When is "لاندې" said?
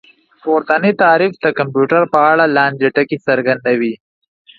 2.57-2.93